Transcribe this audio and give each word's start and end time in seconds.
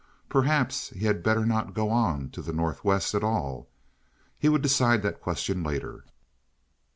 Perhaps 0.29 0.89
he 0.89 1.05
had 1.05 1.21
better 1.21 1.45
not 1.45 1.75
go 1.75 1.91
on 1.91 2.31
to 2.31 2.41
the 2.41 2.51
Northwest 2.51 3.13
at 3.13 3.23
all; 3.23 3.69
he 4.39 4.49
would 4.49 4.63
decide 4.63 5.03
that 5.03 5.21
question 5.21 5.61
later. 5.61 6.05